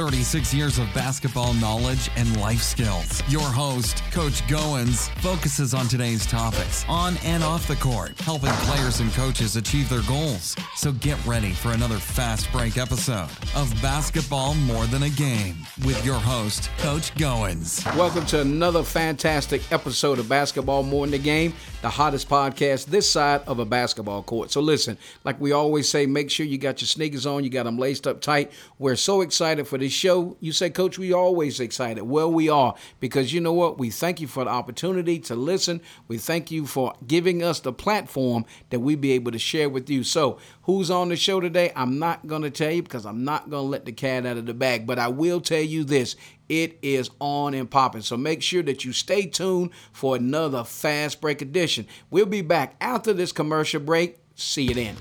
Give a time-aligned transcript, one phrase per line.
[0.00, 3.22] 36 years of basketball knowledge and life skills.
[3.28, 9.00] Your host, Coach Goins, focuses on today's topics on and off the court, helping players
[9.00, 10.56] and coaches achieve their goals.
[10.74, 16.02] So get ready for another fast break episode of Basketball More Than a Game with
[16.02, 17.84] your host, Coach Goins.
[17.94, 23.10] Welcome to another fantastic episode of Basketball More Than a Game, the hottest podcast this
[23.10, 24.50] side of a basketball court.
[24.50, 27.64] So listen, like we always say, make sure you got your sneakers on, you got
[27.64, 28.50] them laced up tight.
[28.78, 30.36] We're so excited for this show.
[30.40, 32.02] You say, Coach, we always excited.
[32.04, 33.78] Well, we are because you know what?
[33.78, 35.80] We thank you for the opportunity to listen.
[36.08, 39.90] We thank you for giving us the platform that we be able to share with
[39.90, 40.04] you.
[40.04, 41.72] So, who's on the show today?
[41.76, 44.36] I'm not going to tell you because I'm not going to let the cat out
[44.36, 46.16] of the bag, but I will tell you this
[46.48, 48.02] it is on and popping.
[48.02, 51.86] So make sure that you stay tuned for another fast break edition.
[52.10, 54.18] We'll be back after this commercial break.
[54.34, 54.96] See you then.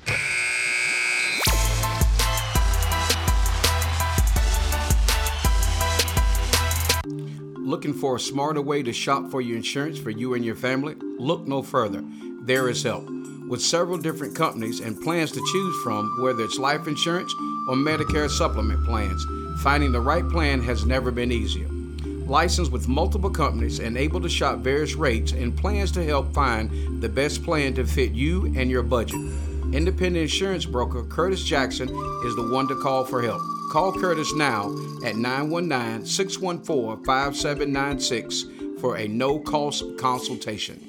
[7.70, 10.96] Looking for a smarter way to shop for your insurance for you and your family?
[11.20, 12.04] Look no further.
[12.42, 13.08] There is help.
[13.48, 17.32] With several different companies and plans to choose from, whether it's life insurance
[17.68, 19.24] or Medicare supplement plans,
[19.62, 21.68] finding the right plan has never been easier.
[22.26, 27.04] Licensed with multiple companies and able to shop various rates and plans to help find
[27.04, 29.22] the best plan to fit you and your budget.
[29.74, 33.59] Independent insurance broker Curtis Jackson is the one to call for help.
[33.70, 34.76] Call Curtis now
[35.06, 38.46] at 919 614 5796
[38.82, 40.84] for a no cost consultation.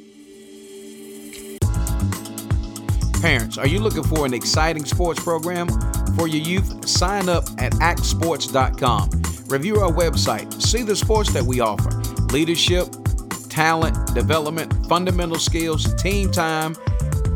[3.21, 5.69] Parents, are you looking for an exciting sports program
[6.17, 6.89] for your youth?
[6.89, 9.11] Sign up at actsports.com.
[9.49, 11.91] Review our website, see the sports that we offer
[12.33, 12.87] leadership,
[13.51, 16.75] talent, development, fundamental skills, team time,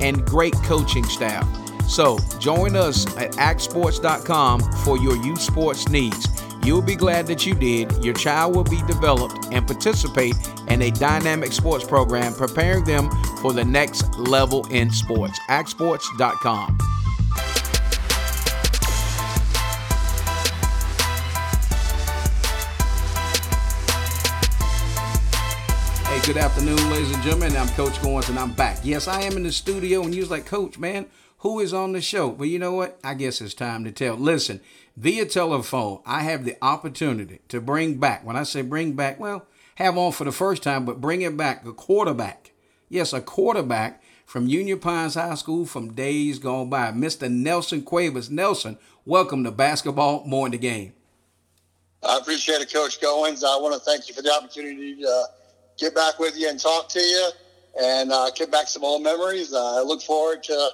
[0.00, 1.63] and great coaching staff.
[1.86, 6.26] So join us at actsports.com for your youth sports needs.
[6.64, 8.02] You'll be glad that you did.
[8.02, 10.34] Your child will be developed and participate
[10.68, 13.10] in a dynamic sports program, preparing them
[13.42, 15.38] for the next level in sports.
[15.50, 16.78] actsports.com.
[26.06, 27.54] Hey, good afternoon, ladies and gentlemen.
[27.56, 28.78] I'm Coach Goins, and I'm back.
[28.82, 31.06] Yes, I am in the studio, and you was like, Coach, man,
[31.44, 32.30] who is on the show?
[32.30, 32.98] But you know what?
[33.04, 34.16] I guess it's time to tell.
[34.16, 34.62] Listen,
[34.96, 39.46] via telephone, I have the opportunity to bring back, when I say bring back, well,
[39.74, 42.52] have on for the first time, but bring it back, a quarterback.
[42.88, 47.30] Yes, a quarterback from Union Pines High School from days gone by, Mr.
[47.30, 48.30] Nelson Cuevas.
[48.30, 50.94] Nelson, welcome to Basketball More in the Game.
[52.02, 53.44] I appreciate it, Coach Goins.
[53.44, 55.24] I want to thank you for the opportunity to uh,
[55.78, 57.30] get back with you and talk to you
[57.82, 59.52] and uh, get back some old memories.
[59.52, 60.70] I look forward to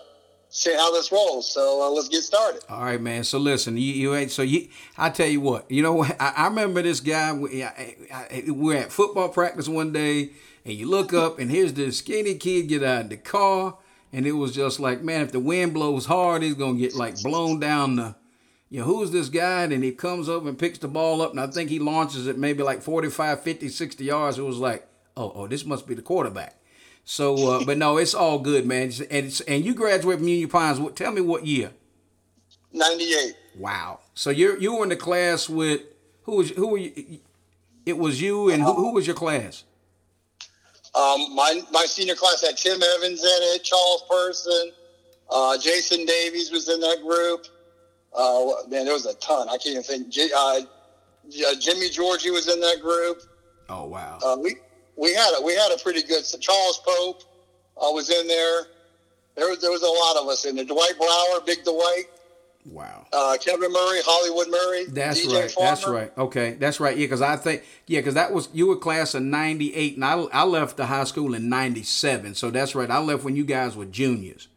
[0.51, 1.51] seeing how this rolls.
[1.51, 2.63] So uh, let's get started.
[2.69, 3.25] All right, man.
[3.25, 4.69] So listen, you, you ain't so you.
[4.99, 7.33] I tell you what, you know, I, I remember this guy.
[7.33, 10.31] We, I, I, we're at football practice one day,
[10.65, 13.79] and you look up, and here's this skinny kid get out of the car,
[14.13, 17.23] and it was just like, man, if the wind blows hard, he's gonna get like
[17.23, 18.17] blown down the.
[18.73, 19.65] You know, who's this guy?
[19.65, 22.39] And he comes up and picks the ball up, and I think he launches it
[22.39, 24.39] maybe like 45, 50, 60 yards.
[24.39, 24.87] It was like,
[25.17, 26.60] oh, oh, this must be the quarterback.
[27.05, 28.93] So, uh, but no, it's all good, man.
[29.11, 30.79] And it's, and you graduated from Union Pines.
[30.81, 30.97] What?
[30.97, 31.71] Tell me what year?
[32.73, 33.35] Ninety eight.
[33.59, 34.01] Wow.
[34.15, 35.83] So you're you were in the class with
[36.23, 37.21] who was who were you?
[37.87, 39.65] It was you and who, who was your class?
[40.95, 44.73] Um, my my senior class had Tim Evans in it, Charles Person,
[45.31, 47.47] uh, Jason Davies was in that group.
[48.17, 49.49] Uh, man, there was a ton.
[49.49, 50.09] I can't even think.
[50.09, 50.61] J- uh,
[51.59, 53.23] Jimmy Georgie was in that group.
[53.69, 54.19] Oh wow.
[54.25, 54.57] Uh, we
[54.97, 56.25] we had a, we had a pretty good.
[56.25, 57.23] So Charles Pope
[57.77, 58.67] uh, was in there.
[59.37, 60.65] There was there was a lot of us in there.
[60.65, 62.05] Dwight Brower, Big Dwight.
[62.67, 63.07] Wow.
[63.13, 64.85] Uh, Kevin Murray, Hollywood Murray.
[64.87, 65.51] That's DJ right.
[65.51, 65.71] Farmer.
[65.71, 66.19] That's right.
[66.19, 66.97] Okay, that's right.
[66.97, 70.13] Yeah, because I think yeah, because that was you were class of '98, and I
[70.33, 72.35] I left the high school in '97.
[72.35, 72.91] So that's right.
[72.91, 74.49] I left when you guys were juniors.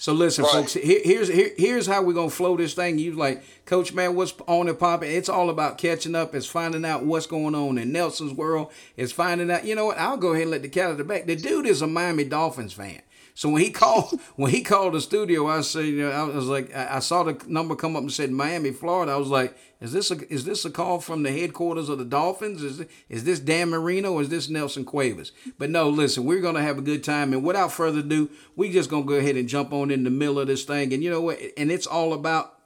[0.00, 0.52] So listen, Right.
[0.52, 0.74] folks.
[0.74, 3.00] Here, here's here, here's how we're gonna flow this thing.
[3.00, 5.10] You like, Coach, man, what's on and popping?
[5.10, 6.36] It's all about catching up.
[6.36, 8.70] It's finding out what's going on in Nelson's world.
[8.96, 9.64] It's finding out.
[9.64, 9.98] You know what?
[9.98, 11.26] I'll go ahead and let the cat out of the bag.
[11.26, 13.02] The dude is a Miami Dolphins fan.
[13.38, 16.46] So when he called when he called the studio, I said, you know, I was
[16.46, 19.12] like, I saw the number come up and said Miami, Florida.
[19.12, 22.04] I was like, is this a is this a call from the headquarters of the
[22.04, 22.64] Dolphins?
[22.64, 25.30] Is is this Dan Marino or is this Nelson Cuevas?
[25.56, 27.32] But no, listen, we're gonna have a good time.
[27.32, 30.40] And without further ado, we just gonna go ahead and jump on in the middle
[30.40, 30.92] of this thing.
[30.92, 31.38] And you know what?
[31.56, 32.58] And it's all about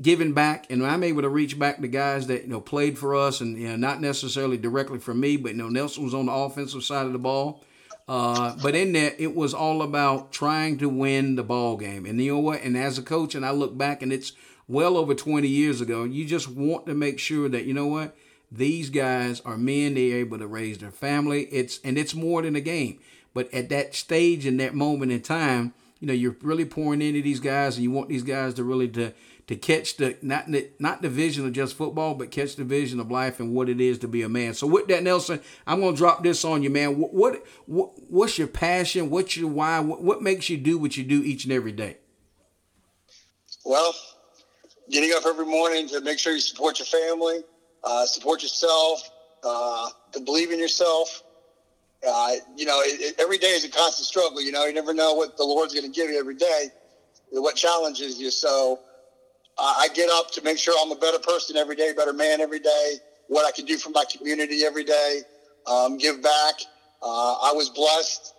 [0.00, 3.14] giving back and I'm able to reach back to guys that you know played for
[3.14, 6.26] us and you know not necessarily directly for me, but you know Nelson was on
[6.26, 7.62] the offensive side of the ball.
[8.08, 12.04] Uh, but in there, it was all about trying to win the ball game.
[12.04, 12.62] And you know what?
[12.62, 14.32] And as a coach, and I look back, and it's
[14.68, 16.04] well over 20 years ago.
[16.04, 18.16] You just want to make sure that you know what
[18.50, 19.94] these guys are men.
[19.94, 21.44] They're able to raise their family.
[21.44, 22.98] It's and it's more than a game.
[23.34, 27.22] But at that stage in that moment in time, you know, you're really pouring into
[27.22, 29.12] these guys, and you want these guys to really to
[29.48, 33.00] to catch the not the, not the vision of just football, but catch the vision
[33.00, 34.54] of life and what it is to be a man.
[34.54, 36.98] So with that, Nelson, I'm gonna drop this on you, man.
[36.98, 39.10] What what, what what's your passion?
[39.10, 39.80] What's your why?
[39.80, 41.98] What, what makes you do what you do each and every day?
[43.64, 43.94] Well,
[44.90, 47.40] getting up every morning to make sure you support your family,
[47.84, 49.10] uh, support yourself,
[49.44, 51.22] uh, to believe in yourself.
[52.06, 54.40] Uh, you know, it, it, every day is a constant struggle.
[54.40, 56.66] You know, you never know what the Lord's going to give you every day,
[57.30, 58.30] what challenges you.
[58.30, 58.80] So
[59.58, 62.60] I get up to make sure I'm a better person every day, better man every
[62.60, 62.94] day,
[63.28, 65.20] what I can do for my community every day,
[65.66, 66.54] um, give back.
[67.02, 68.34] Uh, I was blessed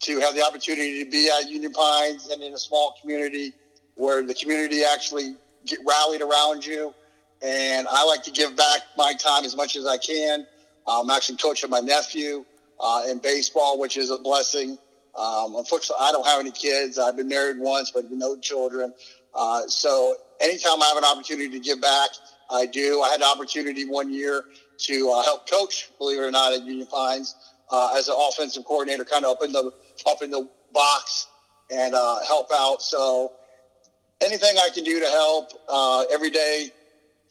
[0.00, 3.52] to have the opportunity to be at Union Pines and in a small community
[3.94, 6.92] where the community actually get rallied around you.
[7.40, 10.46] And I like to give back my time as much as I can.
[10.86, 12.44] I'm actually coaching my nephew
[12.80, 14.78] uh, in baseball, which is a blessing.
[15.16, 16.98] Um, unfortunately, I don't have any kids.
[16.98, 18.94] I've been married once, but no children.
[19.34, 22.10] Uh, so anytime I have an opportunity to give back,
[22.50, 23.00] I do.
[23.02, 24.44] I had an opportunity one year
[24.78, 27.34] to uh, help coach, believe it or not, at Union Pines
[27.70, 29.72] uh, as an offensive coordinator, kind of up in the
[30.06, 31.26] up in the box
[31.70, 32.82] and uh, help out.
[32.82, 33.32] So
[34.20, 36.70] anything I can do to help uh, every day,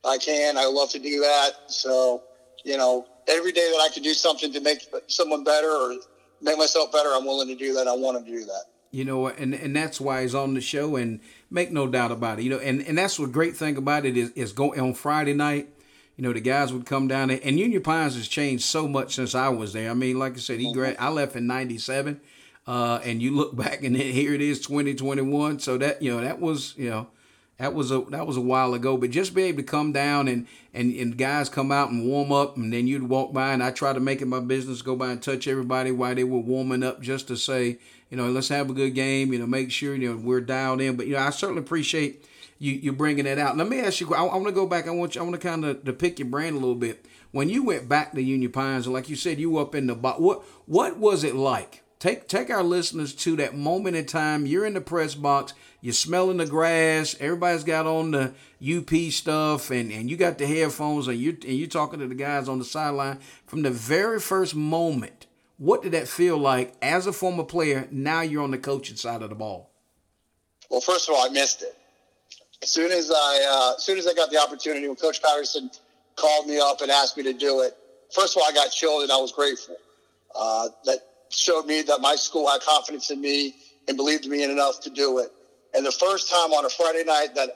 [0.03, 0.57] I can.
[0.57, 1.51] I love to do that.
[1.67, 2.23] So
[2.63, 5.95] you know, every day that I can do something to make someone better or
[6.41, 7.87] make myself better, I'm willing to do that.
[7.87, 10.97] I want to do that you know, and and that's why he's on the show.
[10.97, 11.21] And
[11.51, 14.17] make no doubt about it, you know, and and that's what great thing about it
[14.17, 15.69] is is going on Friday night.
[16.15, 19.15] You know, the guys would come down there, and Union Pines has changed so much
[19.15, 19.89] since I was there.
[19.89, 22.21] I mean, like I said, he grad, I left in '97,
[22.67, 25.59] uh, and you look back, and here it is, 2021.
[25.59, 27.07] So that you know, that was you know,
[27.57, 28.97] that was a that was a while ago.
[28.97, 32.31] But just be able to come down and and and guys come out and warm
[32.31, 34.95] up, and then you'd walk by, and I try to make it my business go
[34.95, 37.79] by and touch everybody while they were warming up, just to say,
[38.11, 39.33] you know, let's have a good game.
[39.33, 40.97] You know, make sure you know we're dialed in.
[40.97, 42.25] But you know, I certainly appreciate
[42.59, 43.57] you you bringing that out.
[43.57, 44.13] Let me ask you.
[44.13, 44.87] I, I want to go back.
[44.87, 45.21] I want you.
[45.21, 47.05] I want to kind of to pick your brain a little bit.
[47.31, 49.95] When you went back to Union Pines, like you said, you were up in the
[49.95, 50.19] box.
[50.19, 51.83] What what was it like?
[51.99, 54.45] Take take our listeners to that moment in time.
[54.45, 55.53] You're in the press box.
[55.79, 57.15] You're smelling the grass.
[57.21, 61.53] Everybody's got on the UP stuff, and, and you got the headphones, and you and
[61.53, 65.27] you're talking to the guys on the sideline from the very first moment
[65.61, 67.87] what did that feel like as a former player?
[67.91, 69.69] Now you're on the coaching side of the ball.
[70.71, 71.77] Well, first of all, I missed it.
[72.63, 75.69] As soon as I, uh, as soon as I got the opportunity, when Coach Patterson
[76.15, 77.77] called me up and asked me to do it,
[78.11, 79.75] first of all, I got chilled and I was grateful.
[80.35, 80.97] Uh, that
[81.29, 83.53] showed me that my school had confidence in me
[83.87, 85.31] and believed me enough to do it.
[85.75, 87.49] And the first time on a Friday night that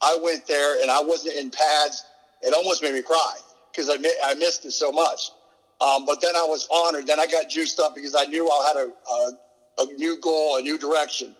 [0.00, 2.02] I went there and I wasn't in pads,
[2.40, 3.34] it almost made me cry
[3.72, 5.32] because I, I missed it so much.
[5.80, 7.06] Um, but then I was honored.
[7.06, 10.56] Then I got juiced up because I knew I had a, a, a new goal,
[10.56, 11.34] a new direction.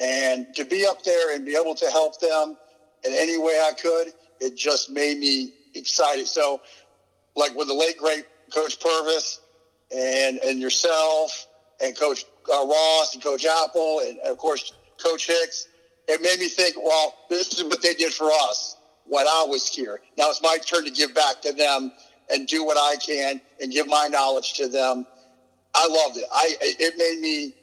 [0.00, 2.56] And to be up there and be able to help them
[3.04, 6.26] in any way I could, it just made me excited.
[6.26, 6.60] So,
[7.36, 9.40] like with the late great Coach Purvis
[9.94, 11.46] and and yourself
[11.80, 14.72] and Coach uh, Ross and Coach Apple and, and of course
[15.02, 15.68] Coach Hicks,
[16.08, 19.68] it made me think, well, this is what they did for us when I was
[19.68, 20.00] here.
[20.16, 21.92] Now it's my turn to give back to them
[22.30, 25.06] and do what I can and give my knowledge to them.
[25.74, 26.24] I loved it.
[26.32, 27.54] I it made me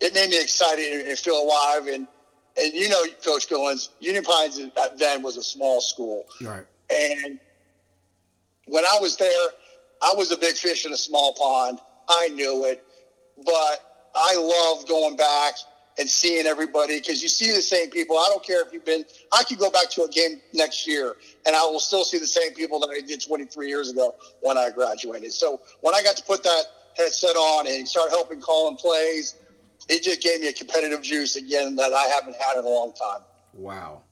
[0.00, 1.86] it made me excited and feel alive.
[1.86, 2.06] And
[2.56, 4.60] and you know, Coach Goins, Union Pines
[4.98, 6.64] then was a small school, right?
[6.90, 7.38] And
[8.66, 9.48] when I was there,
[10.02, 11.78] I was a big fish in a small pond.
[12.08, 12.84] I knew it,
[13.44, 15.54] but I love going back
[15.98, 18.18] and seeing everybody because you see the same people.
[18.18, 21.16] I don't care if you've been, I could go back to a game next year
[21.46, 24.58] and I will still see the same people that I did 23 years ago when
[24.58, 25.32] I graduated.
[25.32, 26.64] So when I got to put that
[26.96, 29.36] headset on and start helping call calling plays,
[29.88, 32.92] it just gave me a competitive juice again that I haven't had in a long
[32.92, 33.20] time.
[33.52, 34.02] Wow.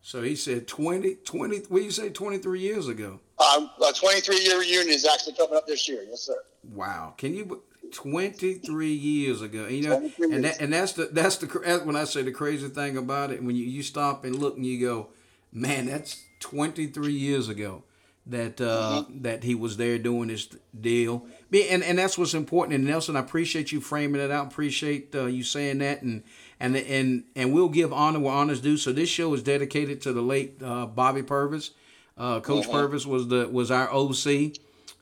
[0.00, 3.20] So he said 20, 20 what do you say, 23 years ago?
[3.38, 6.04] Um, a 23 year reunion is actually coming up this year.
[6.08, 6.36] Yes, sir.
[6.72, 7.14] Wow.
[7.16, 9.66] Can you 23 years ago.
[9.66, 11.46] You know, and that, and that's the that's the
[11.84, 14.66] when I say the crazy thing about it when you, you stop and look and
[14.66, 15.08] you go,
[15.52, 17.84] man, that's 23 years ago
[18.28, 19.22] that uh, mm-hmm.
[19.22, 21.26] that he was there doing this deal.
[21.52, 22.74] And and that's what's important.
[22.74, 24.46] And Nelson, I appreciate you framing it out.
[24.48, 26.02] Appreciate uh, you saying that.
[26.02, 26.22] And
[26.60, 28.76] and and and we'll give honor where honors due.
[28.76, 31.72] So this show is dedicated to the late uh, Bobby Purvis.
[32.16, 32.72] Uh, Coach mm-hmm.
[32.72, 34.54] Purvis was the was our OC.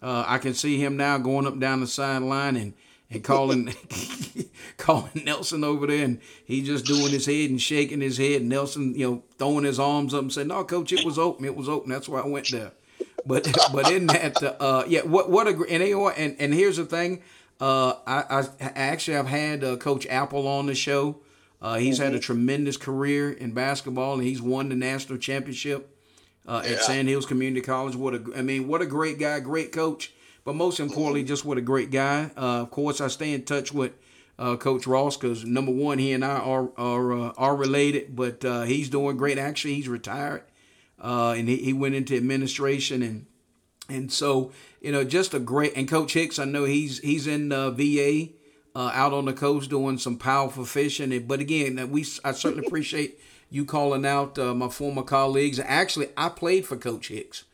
[0.02, 2.74] Uh, I can see him now going up down the sideline and
[3.10, 3.72] and calling
[4.76, 8.40] calling Nelson over there, and he just doing his head and shaking his head.
[8.40, 11.44] And Nelson, you know, throwing his arms up and saying, "No, coach, it was open.
[11.44, 11.90] It was open.
[11.90, 12.72] That's why I went there."
[13.24, 17.22] But but in that, uh, yeah, what what a and and and here's the thing,
[17.60, 21.18] uh, I, I, actually I've had uh, Coach Apple on the show.
[21.62, 22.04] Uh, he's mm-hmm.
[22.04, 25.95] had a tremendous career in basketball, and he's won the national championship
[26.46, 26.80] uh, at yeah.
[26.80, 27.96] Sandhills Community College.
[27.96, 30.12] What a I mean, what a great guy, great coach
[30.46, 32.30] but most importantly, just what a great guy.
[32.36, 33.92] Uh, of course, I stay in touch with
[34.38, 38.14] uh, Coach Ross because number one, he and I are are uh, are related.
[38.14, 39.38] But uh, he's doing great.
[39.38, 40.44] Actually, he's retired,
[41.02, 43.26] uh, and he, he went into administration and
[43.88, 45.72] and so you know just a great.
[45.74, 48.28] And Coach Hicks, I know he's he's in uh, VA.
[48.76, 53.18] out on the coast doing some powerful fishing, and, but again, we I certainly appreciate
[53.50, 55.60] you calling out my former colleagues.
[55.60, 57.44] Actually, I played for Coach Hicks.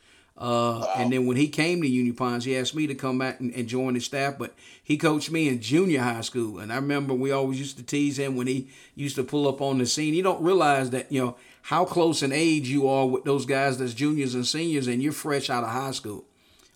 [0.42, 0.92] Uh, wow.
[0.96, 3.54] And then when he came to Union Pines, he asked me to come back and,
[3.54, 4.38] and, join his staff.
[4.38, 7.84] But he coached me in junior high school, and I remember we always used to
[7.84, 10.14] tease him when he used to pull up on the scene.
[10.14, 13.78] You don't realize that you know how close in age you are with those guys
[13.78, 16.24] that's juniors and seniors, and you're fresh out of high school,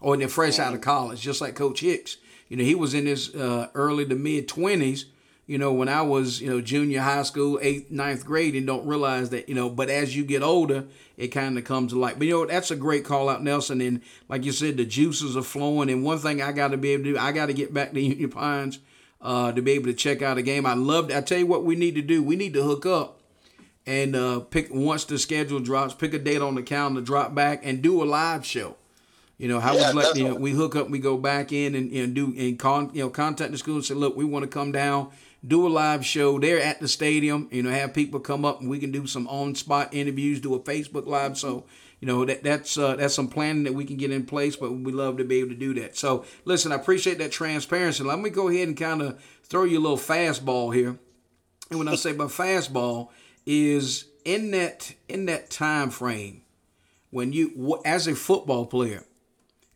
[0.01, 2.19] or they're fresh out of college, just like Coach Hicks.
[2.49, 5.07] You know, he was in his uh, early to mid twenties
[5.47, 8.85] you know, when I was, you know, junior high school, eighth, ninth grade, and don't
[8.87, 10.87] realize that, you know, but as you get older,
[11.17, 12.19] it kind of comes to light.
[12.19, 13.81] But, you know, that's a great call out, Nelson.
[13.81, 15.89] And like you said, the juices are flowing.
[15.89, 17.93] And one thing I got to be able to do, I got to get back
[17.93, 18.81] to Union Pines
[19.21, 20.67] uh, to be able to check out a game.
[20.67, 22.25] I love, I tell you what we need to do.
[22.25, 23.21] We need to hook up
[23.87, 27.65] and uh, pick, once the schedule drops, pick a date on the calendar, drop back,
[27.65, 28.75] and do a live show.
[29.39, 31.75] You know, how yeah, we let you know, we hook up, we go back in
[31.75, 34.45] and, and do and con you know contact the school and say, look, we want
[34.45, 35.11] to come down
[35.45, 37.49] do a live show there at the stadium.
[37.51, 40.55] You know, have people come up and we can do some on spot interviews, do
[40.55, 41.37] a Facebook live.
[41.39, 41.65] So,
[42.01, 44.73] you know, that that's uh, that's some planning that we can get in place, but
[44.73, 45.97] we love to be able to do that.
[45.97, 48.05] So, listen, I appreciate that transparency.
[48.05, 50.99] Let me go ahead and kind of throw you a little fastball here.
[51.71, 53.09] And when I say by fastball,
[53.45, 56.43] is in that in that time frame
[57.11, 59.05] when you as a football player,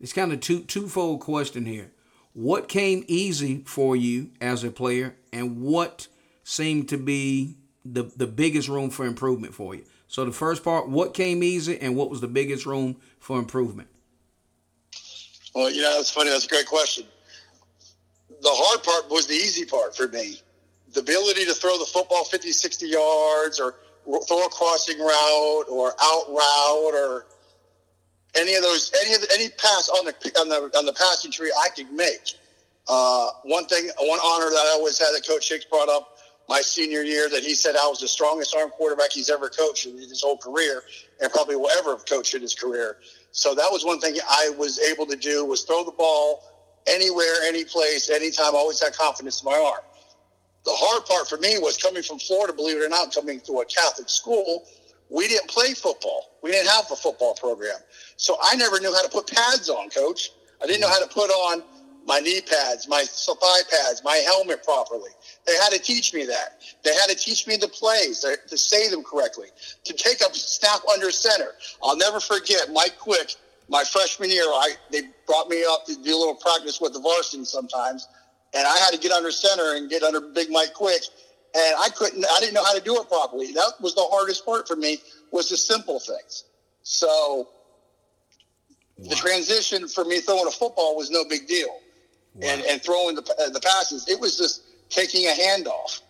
[0.00, 1.90] it's kind of two twofold question here
[2.32, 6.08] what came easy for you as a player and what
[6.44, 9.84] seemed to be the, the biggest room for improvement for you?
[10.06, 13.88] So the first part, what came easy and what was the biggest room for improvement?
[15.54, 16.30] Well, you know, that's funny.
[16.30, 17.04] That's a great question.
[18.28, 20.40] The hard part was the easy part for me.
[20.92, 25.94] The ability to throw the football 50, 60 yards or throw a crossing route or
[26.02, 27.26] out route or
[28.34, 31.30] any of those, any of the, any pass on the on the on the passing
[31.30, 32.34] tree I could make.
[32.88, 36.16] Uh, one thing, one honor that I always had that Coach Hicks brought up
[36.48, 39.86] my senior year that he said I was the strongest arm quarterback he's ever coached
[39.86, 40.82] in his whole career,
[41.20, 42.96] and probably will ever have coached in his career.
[43.30, 46.42] So that was one thing I was able to do was throw the ball
[46.88, 48.54] anywhere, any place, anytime.
[48.54, 49.84] I always had confidence in my arm.
[50.64, 53.62] The hard part for me was coming from Florida, believe it or not, coming through
[53.62, 54.66] a Catholic school
[55.10, 56.38] we didn't play football.
[56.42, 57.76] We didn't have a football program.
[58.16, 60.30] So I never knew how to put pads on, coach.
[60.62, 61.62] I didn't know how to put on
[62.06, 65.10] my knee pads, my thigh pads, my helmet properly.
[65.46, 66.60] They had to teach me that.
[66.82, 69.48] They had to teach me the plays, to, say them correctly,
[69.84, 71.52] to take a snap under center.
[71.82, 73.34] I'll never forget Mike Quick,
[73.68, 74.44] my freshman year.
[74.44, 78.08] I they brought me up to do a little practice with the varsity sometimes,
[78.54, 81.02] and I had to get under center and get under Big Mike Quick
[81.54, 82.24] and I couldn't.
[82.24, 83.52] I didn't know how to do it properly.
[83.52, 84.98] That was the hardest part for me.
[85.32, 86.44] Was the simple things.
[86.82, 87.48] So
[88.98, 89.08] wow.
[89.08, 91.68] the transition for me throwing a football was no big deal,
[92.34, 92.48] wow.
[92.48, 94.08] and and throwing the uh, the passes.
[94.08, 96.00] It was just taking a handoff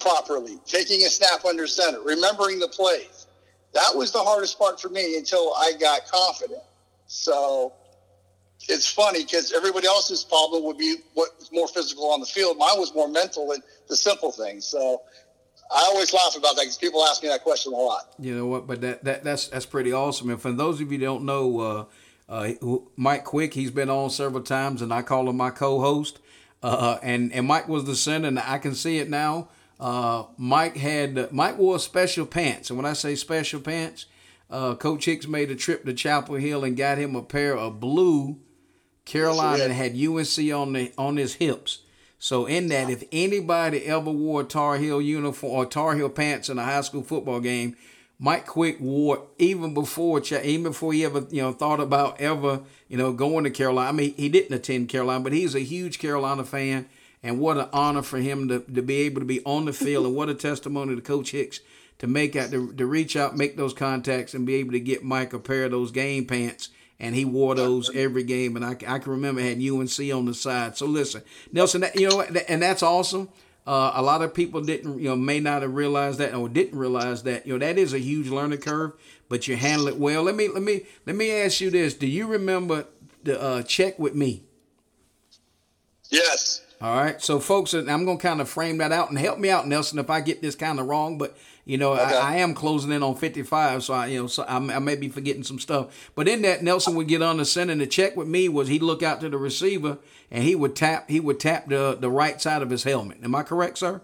[0.00, 3.26] properly, taking a snap under center, remembering the plays.
[3.74, 6.62] That was the hardest part for me until I got confident.
[7.06, 7.72] So
[8.68, 12.58] it's funny because everybody else's problem would be what's more physical on the field.
[12.58, 14.66] Mine was more mental and the simple things.
[14.66, 15.02] So
[15.70, 18.14] I always laugh about that because people ask me that question a lot.
[18.18, 18.66] You know what?
[18.66, 20.30] But that, that that's that's pretty awesome.
[20.30, 21.84] And for those of you don't know, uh,
[22.28, 26.18] uh, Mike Quick, he's been on several times, and I call him my co-host.
[26.62, 29.48] Uh, and and Mike was the center, and I can see it now.
[29.78, 34.06] Uh, Mike had Mike wore special pants, and when I say special pants,
[34.50, 37.78] uh, Coach Hicks made a trip to Chapel Hill and got him a pair of
[37.78, 38.40] blue
[39.08, 41.78] Carolina had UNC on the on his hips.
[42.18, 46.58] So in that, if anybody ever wore Tar Heel uniform or Tar Heel pants in
[46.58, 47.74] a high school football game,
[48.18, 52.98] Mike Quick wore even before even before he ever you know thought about ever you
[52.98, 53.88] know going to Carolina.
[53.88, 56.86] I mean, he didn't attend Carolina, but he's a huge Carolina fan,
[57.22, 60.04] and what an honor for him to, to be able to be on the field,
[60.04, 61.60] and what a testimony to Coach Hicks
[61.98, 65.02] to make out to, to reach out, make those contacts, and be able to get
[65.02, 66.68] Mike a pair of those game pants
[67.00, 68.56] and he wore those every game.
[68.56, 70.76] And I, I can remember had UNC on the side.
[70.76, 73.28] So listen, Nelson, that, you know, and that's awesome.
[73.66, 76.78] Uh, a lot of people didn't, you know, may not have realized that or didn't
[76.78, 77.46] realize that.
[77.46, 78.92] You know, that is a huge learning curve,
[79.28, 80.22] but you handle it well.
[80.22, 82.86] Let me let me let me ask you this: Do you remember
[83.24, 84.42] the uh, check with me?
[86.08, 86.62] Yes.
[86.80, 87.20] All right.
[87.20, 89.98] So, folks, I'm going to kind of frame that out and help me out, Nelson,
[89.98, 91.18] if I get this kind of wrong.
[91.18, 91.36] But
[91.68, 92.02] you know, okay.
[92.02, 94.96] I, I, am closing in on 55, so I, you know, so I, I, may
[94.96, 96.10] be forgetting some stuff.
[96.14, 97.72] But in that, Nelson would get on the center.
[97.72, 99.98] And the check with me was he'd look out to the receiver
[100.30, 101.10] and he would tap.
[101.10, 103.18] He would tap the the right side of his helmet.
[103.22, 104.00] Am I correct, sir?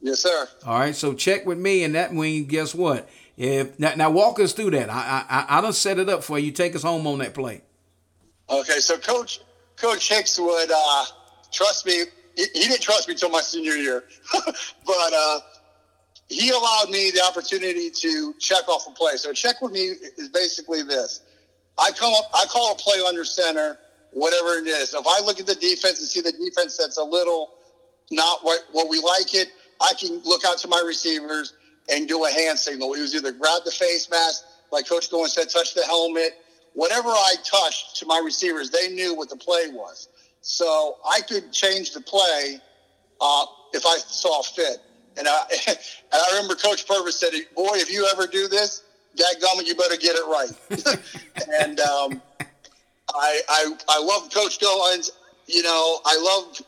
[0.00, 0.48] Yes, sir.
[0.64, 0.96] All right.
[0.96, 3.06] So check with me, and that means guess what?
[3.36, 4.88] If now, now walk us through that.
[4.88, 6.52] I I I don't set it up for you.
[6.52, 7.60] Take us home on that play.
[8.48, 8.78] Okay.
[8.78, 9.40] So coach
[9.76, 11.04] Coach Hicks would uh,
[11.52, 12.04] trust me.
[12.34, 15.12] He, he didn't trust me until my senior year, but.
[15.14, 15.40] Uh,
[16.34, 19.16] he allowed me the opportunity to check off a play.
[19.16, 21.22] So check with me is basically this.
[21.78, 23.78] I come up, I call a play under center,
[24.12, 24.94] whatever it is.
[24.94, 27.50] If I look at the defense and see the defense that's a little
[28.10, 29.48] not what, what we like it,
[29.80, 31.54] I can look out to my receivers
[31.90, 32.94] and do a hand signal.
[32.94, 36.32] It was either grab the face mask, like Coach Goins said, touch the helmet.
[36.74, 40.08] Whatever I touched to my receivers, they knew what the play was.
[40.40, 42.60] So I could change the play
[43.20, 44.78] uh, if I saw fit.
[45.16, 45.78] And I, and
[46.12, 48.82] I remember Coach Purvis said, "Boy, if you ever do this,
[49.16, 50.98] dadgummit, you better get it right."
[51.60, 52.22] and um,
[53.14, 55.10] I, I, I love Coach Goins.
[55.46, 56.60] You know, I love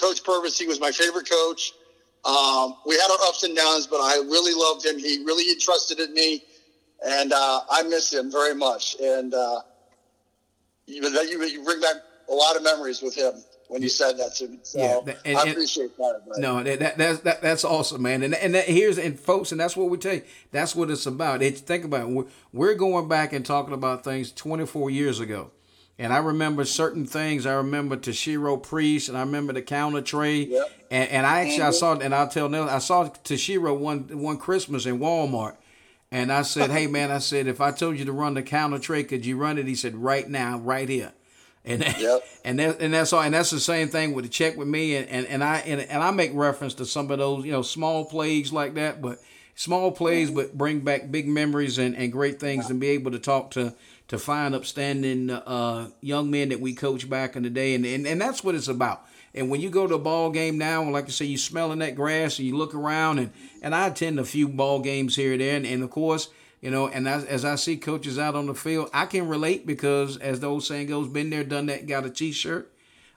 [0.00, 0.58] Coach Purvis.
[0.58, 1.72] He was my favorite coach.
[2.24, 4.98] Um, we had our ups and downs, but I really loved him.
[4.98, 6.42] He really entrusted in me,
[7.06, 8.96] and uh, I miss him very much.
[9.00, 9.60] And uh,
[10.86, 11.96] you, you bring back
[12.28, 13.34] a lot of memories with him
[13.68, 14.58] when you said that to me.
[14.62, 16.22] So yeah, and, I appreciate that.
[16.26, 16.38] But.
[16.38, 18.22] No, that, that, that's that, that's awesome, man.
[18.22, 20.22] And and that, here's and folks, and that's what we tell you.
[20.50, 21.42] That's what it's about.
[21.42, 22.08] It's, think about it.
[22.08, 25.52] We're, we're going back and talking about things 24 years ago.
[26.00, 27.44] And I remember certain things.
[27.44, 30.42] I remember Toshiro Priest, and I remember the counter tray.
[30.44, 30.70] Yep.
[30.92, 31.68] And, and I actually mm-hmm.
[31.68, 35.56] I saw, and I'll tell Neil, I saw Toshiro one one Christmas in Walmart,
[36.10, 38.78] and I said, "Hey man," I said, "if I told you to run the counter
[38.78, 41.12] tray, could you run it?" He said, "Right now, right here."
[41.68, 42.24] And yep.
[42.44, 44.96] and that, and that's all and that's the same thing with the check with me
[44.96, 47.62] and, and, and I and, and I make reference to some of those you know
[47.62, 49.20] small plays like that but
[49.54, 53.18] small plays but bring back big memories and, and great things and be able to
[53.18, 53.74] talk to
[54.08, 57.74] to find upstanding uh, young men that we coached back in the day.
[57.74, 59.04] And, and and that's what it's about.
[59.34, 61.94] And when you go to a ball game now like I say you smelling that
[61.94, 65.40] grass and you look around and and I attend a few ball games here and
[65.40, 65.56] there.
[65.56, 66.28] And, and of course
[66.60, 69.66] you know, and as, as I see coaches out on the field, I can relate
[69.66, 72.72] because, as the old saying goes, been there, done that, got a T-shirt.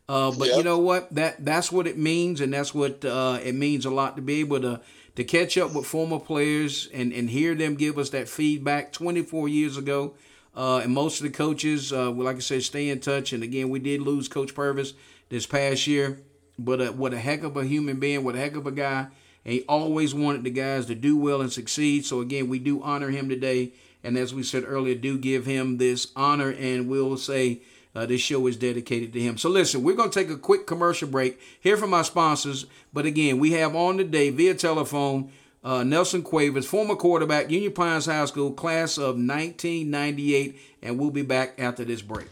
[0.08, 0.58] Uh, but yep.
[0.58, 1.14] you know what?
[1.16, 4.42] That that's what it means, and that's what uh, it means a lot to be
[4.42, 4.82] able to
[5.16, 9.48] to catch up with former players and and hear them give us that feedback 24
[9.48, 10.14] years ago.
[10.54, 13.32] Uh, and most of the coaches, uh, well, like I said, stay in touch.
[13.32, 14.94] And again, we did lose Coach Purvis
[15.30, 16.20] this past year,
[16.60, 19.08] but uh, what a heck of a human being, what a heck of a guy.
[19.46, 22.06] And he always wanted the guys to do well and succeed.
[22.06, 23.72] So again, we do honor him today.
[24.04, 26.52] And as we said earlier, do give him this honor.
[26.52, 27.62] And we'll say
[27.96, 29.38] uh, this show is dedicated to him.
[29.38, 32.66] So listen, we're going to take a quick commercial break, hear from our sponsors.
[32.94, 35.32] But again, we have on today via telephone
[35.64, 40.60] uh, Nelson Cuevas, former quarterback, Union Pines High School, class of 1998.
[40.82, 42.28] And we'll be back after this break.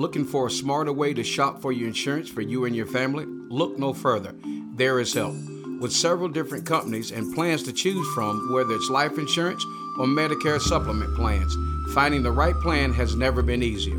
[0.00, 3.26] Looking for a smarter way to shop for your insurance for you and your family?
[3.26, 4.34] Look no further.
[4.74, 5.34] There is help.
[5.78, 9.62] With several different companies and plans to choose from, whether it's life insurance
[9.98, 11.54] or Medicare supplement plans,
[11.92, 13.98] finding the right plan has never been easier.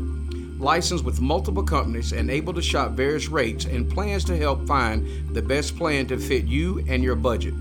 [0.58, 5.32] Licensed with multiple companies and able to shop various rates and plans to help find
[5.32, 7.54] the best plan to fit you and your budget.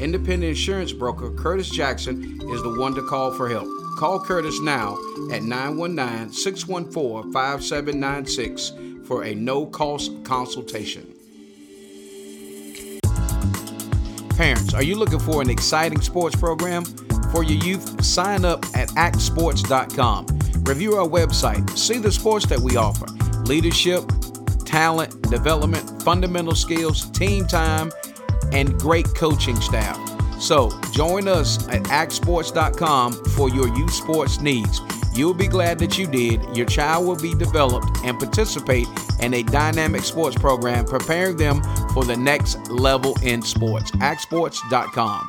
[0.00, 3.75] Independent insurance broker Curtis Jackson is the one to call for help.
[3.96, 4.98] Call Curtis now
[5.32, 8.72] at 919 614 5796
[9.06, 11.12] for a no cost consultation.
[14.36, 16.84] Parents, are you looking for an exciting sports program
[17.32, 18.04] for your youth?
[18.04, 20.26] Sign up at actsports.com.
[20.64, 23.06] Review our website, see the sports that we offer
[23.44, 24.04] leadership,
[24.64, 27.90] talent, development, fundamental skills, team time,
[28.52, 30.15] and great coaching staff.
[30.38, 34.80] So join us at actsports.com for your youth sports needs.
[35.14, 36.56] You'll be glad that you did.
[36.56, 38.86] Your child will be developed and participate
[39.20, 41.62] in a dynamic sports program, preparing them
[41.94, 43.90] for the next level in sports.
[43.92, 45.28] actsports.com.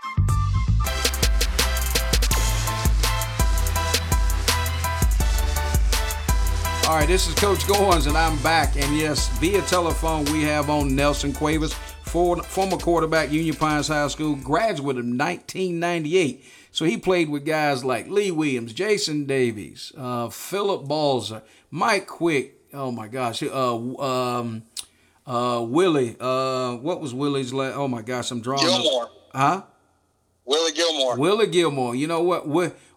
[6.88, 8.78] All right, this is Coach Goins, and I'm back.
[8.78, 11.74] And yes, via telephone, we have on Nelson Cuevas
[12.08, 16.46] former quarterback, Union Pines High School, graduate of 1998.
[16.72, 21.42] So he played with guys like Lee Williams, Jason Davies, uh, Philip Balzer,
[21.72, 22.56] Mike Quick.
[22.74, 24.64] Oh my gosh, uh, um,
[25.26, 26.16] uh, Willie.
[26.20, 27.76] Uh, what was Willie's last?
[27.76, 28.66] Oh my gosh, I'm drawing.
[28.66, 29.10] Gilmore.
[29.34, 29.64] Huh?
[30.46, 31.18] Willie Gilmore.
[31.18, 31.96] Willie Gilmore.
[31.96, 32.48] You know what?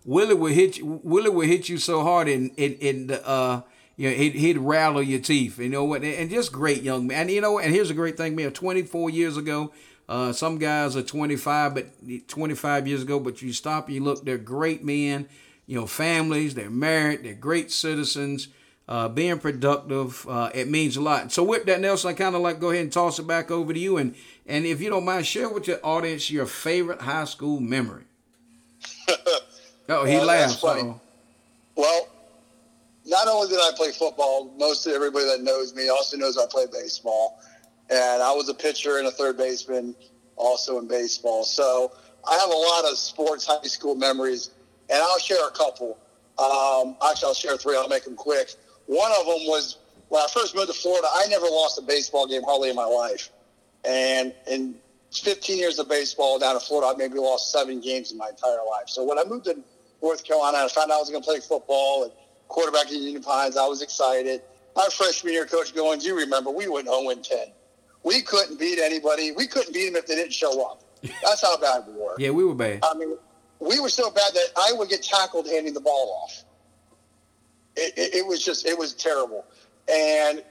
[0.04, 1.00] Willie will hit you.
[1.02, 3.62] Willie will hit you so hard in in in the uh
[3.96, 7.22] you know, he'd, he'd rattle your teeth, you know what, and just great young man.
[7.22, 9.72] And, you know, and here's a great thing, man, 24 years ago,
[10.08, 11.86] uh, some guys are 25, but
[12.28, 15.28] 25 years ago, but you stop, you look, they're great men,
[15.66, 18.48] you know, families, they're married, they're great citizens,
[18.88, 21.30] uh, being productive, uh, it means a lot.
[21.30, 23.72] So with that, Nelson, I kind of like go ahead and toss it back over
[23.72, 27.24] to you, and and if you don't mind, share with your audience your favorite high
[27.24, 28.02] school memory.
[29.88, 30.60] oh, he well, laughs.
[31.76, 32.09] Well,
[33.10, 36.46] not only did I play football, most of everybody that knows me also knows I
[36.48, 37.40] play baseball.
[37.90, 39.96] And I was a pitcher and a third baseman
[40.36, 41.42] also in baseball.
[41.42, 41.92] So
[42.28, 44.50] I have a lot of sports high school memories,
[44.88, 45.98] and I'll share a couple.
[46.38, 47.76] Um, actually, I'll share three.
[47.76, 48.54] I'll make them quick.
[48.86, 52.28] One of them was when I first moved to Florida, I never lost a baseball
[52.28, 53.30] game hardly in my life.
[53.84, 54.76] And in
[55.12, 58.58] 15 years of baseball down in Florida, I maybe lost seven games in my entire
[58.70, 58.88] life.
[58.88, 59.56] So when I moved to
[60.00, 62.12] North Carolina, I found out I was going to play football and
[62.50, 63.56] quarterback at Union Pines.
[63.56, 64.42] I was excited.
[64.76, 67.38] Our freshman year, Coach Goins, you remember, we went 0 10.
[68.02, 69.32] We couldn't beat anybody.
[69.32, 70.82] We couldn't beat them if they didn't show up.
[71.22, 72.14] That's how bad we were.
[72.18, 72.80] Yeah, we were bad.
[72.82, 73.16] I mean,
[73.58, 76.44] we were so bad that I would get tackled handing the ball off.
[77.76, 79.44] It, it, it was just, it was terrible.
[79.90, 80.42] And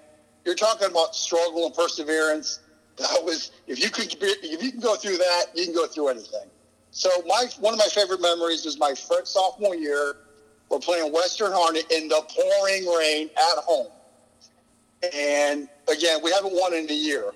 [0.45, 2.59] you're talking about struggle and perseverance.
[2.97, 6.09] That was, if you could, if you can go through that, you can go through
[6.09, 6.49] anything.
[6.91, 10.15] So my one of my favorite memories was my first sophomore year
[10.69, 13.87] we're playing Western Harnett in the pouring rain at home.
[15.13, 17.31] And again, we haven't won in a year.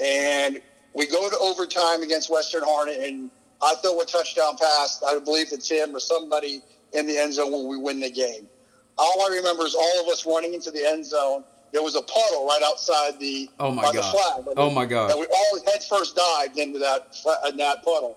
[0.00, 0.60] And
[0.94, 3.30] we go to overtime against Western Harnett, and
[3.62, 5.02] I throw a touchdown pass.
[5.06, 8.48] I believe it's him or somebody in the end zone when we win the game.
[8.96, 11.44] All I remember is all of us running into the end zone.
[11.72, 14.54] There was a puddle right outside the oh my god the flag.
[14.56, 15.10] Oh my god!
[15.10, 17.16] And we all head first dived into that
[17.48, 18.16] in that puddle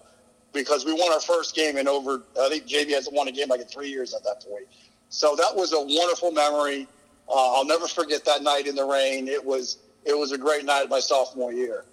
[0.58, 2.24] because we won our first game in over.
[2.40, 4.66] I think JV hasn't won a game like in three years at that point.
[5.10, 6.88] So that was a wonderful memory.
[7.30, 9.28] Uh, I'll never forget that night in the rain.
[9.28, 11.86] It was it was a great night my sophomore year.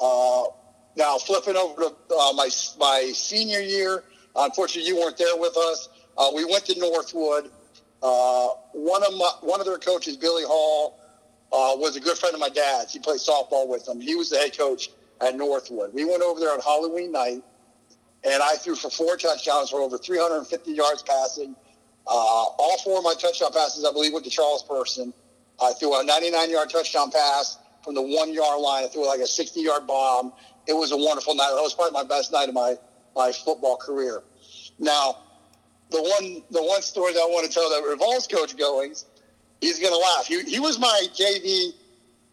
[0.00, 0.44] Uh,
[0.96, 2.48] now flipping over to uh, my
[2.78, 5.88] my senior year, unfortunately you weren't there with us.
[6.16, 7.50] Uh, we went to Northwood.
[8.02, 10.98] Uh, one of my one of their coaches, Billy Hall,
[11.52, 12.92] uh, was a good friend of my dad's.
[12.92, 14.00] He played softball with him.
[14.00, 15.92] He was the head coach at Northwood.
[15.94, 17.42] We went over there on Halloween night
[18.24, 21.54] and I threw for four touchdowns for over 350 yards passing.
[22.06, 25.12] Uh, all four of my touchdown passes, I believe, went to Charles Person.
[25.62, 28.84] I threw a 99 yard touchdown pass from the one yard line.
[28.84, 30.32] I threw like a 60 yard bomb.
[30.66, 31.50] It was a wonderful night.
[31.54, 32.74] That was probably my best night of my,
[33.14, 34.22] my football career.
[34.78, 35.16] Now,
[35.90, 39.04] the one the one story that I want to tell that revolves Coach Goins,
[39.60, 40.26] he's going to laugh.
[40.26, 41.70] He, he was my JV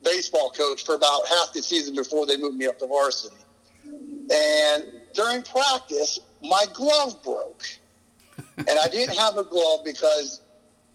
[0.04, 3.36] baseball coach for about half the season before they moved me up to varsity.
[3.86, 7.66] And during practice, my glove broke.
[8.58, 10.42] and I didn't have a glove because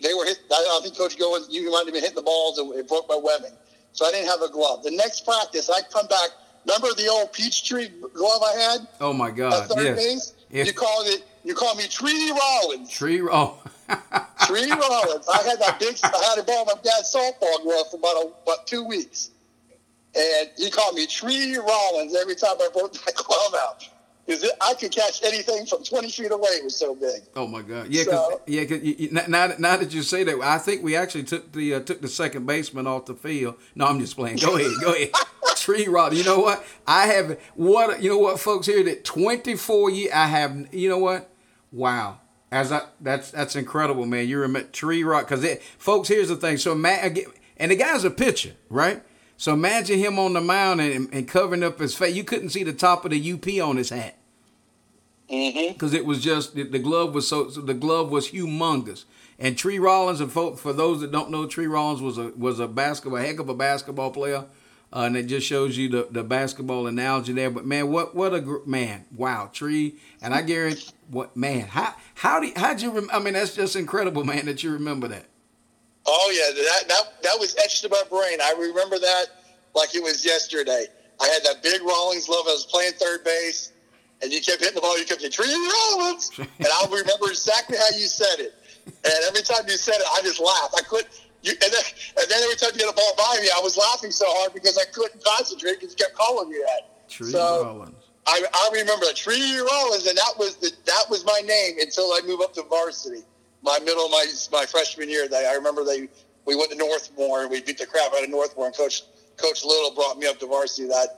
[0.03, 0.39] they were hit.
[0.51, 3.19] I think Coach Goins, you might have been hitting the balls and it broke my
[3.21, 3.57] webbing.
[3.93, 4.83] So I didn't have a glove.
[4.85, 6.31] The next practice, I come back.
[6.67, 8.89] Remember the old Peachtree glove I had?
[9.01, 9.69] Oh my God!
[9.77, 10.35] yes.
[10.51, 10.67] Yes.
[10.67, 11.25] You called it.
[11.45, 12.91] You called me Tree Rollins.
[12.91, 13.21] Tree.
[13.23, 13.57] Oh.
[14.47, 15.29] Tree Rollins.
[15.29, 15.97] I had that big.
[16.03, 19.31] I had to borrow my dad's softball glove for about a, about two weeks,
[20.15, 23.89] and he called me Tree Rollins every time I broke my glove out.
[24.29, 24.53] Is it?
[24.61, 26.51] I could catch anything from 20 feet away.
[26.51, 27.23] It was so big.
[27.35, 27.89] Oh my God!
[27.89, 28.65] Yeah, cause, so, yeah.
[28.67, 31.81] Cause you, now, now that you say that, I think we actually took the uh,
[31.81, 33.55] took the second baseman off the field.
[33.75, 34.37] No, I'm just playing.
[34.37, 35.13] Go ahead, go ahead.
[35.57, 36.15] Tree rod.
[36.15, 36.63] You know what?
[36.87, 38.03] I have what?
[38.03, 38.67] You know what, folks?
[38.67, 40.13] Here that 24 years.
[40.13, 40.75] I have.
[40.75, 41.31] You know what?
[41.73, 42.21] Wow.
[42.53, 44.29] As I, that's that's incredible, man.
[44.29, 45.47] You're a tree rock because
[45.79, 46.09] folks.
[46.09, 46.59] Here's the thing.
[46.59, 47.19] So Matt,
[47.57, 49.03] and the guy's a pitcher, right?
[49.39, 52.15] So imagine him on the mound and, and covering up his face.
[52.15, 54.19] You couldn't see the top of the UP on his hat
[55.29, 55.95] because mm-hmm.
[55.95, 59.05] it was just the, the glove was so, so, the glove was humongous.
[59.39, 62.59] And Tree Rollins, and for, for those that don't know, Tree Rollins was a was
[62.59, 64.47] a basketball, a heck of a basketball player,
[64.93, 67.51] uh, and it just shows you the, the basketball analogy there.
[67.51, 69.05] But man, what what a gr- man!
[69.15, 72.91] Wow, Tree, and I guarantee what man how how do how'd you?
[72.91, 75.27] Rem- I mean, that's just incredible, man, that you remember that.
[76.07, 78.39] Oh yeah, that that that was etched in my brain.
[78.43, 79.27] I remember that
[79.75, 80.87] like it was yesterday.
[81.21, 82.45] I had that big Rawlings glove.
[82.47, 83.73] I was playing third base
[84.23, 84.99] and you kept hitting the ball.
[84.99, 88.55] You kept saying Tree Rollins, and I'll remember exactly how you said it.
[88.87, 90.75] And every time you said it, I just laughed.
[90.77, 91.05] I could
[91.43, 91.83] You, and, then,
[92.19, 94.55] and then every time you had a ball by me, I was laughing so hard
[94.55, 97.09] because I couldn't concentrate because you kept calling me that.
[97.09, 98.05] Tree so, Rollins.
[98.27, 102.21] I, I remember Tree Rollins, and that was the that was my name until I
[102.27, 103.23] moved up to varsity.
[103.63, 106.09] My middle, my my freshman year, that I remember they
[106.47, 108.77] we went to North Moore and we beat the crap out of North Moore, and
[108.77, 109.03] Coach
[109.37, 111.09] Coach Little brought me up to varsity that